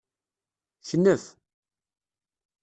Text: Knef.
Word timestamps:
Knef. 0.89 1.23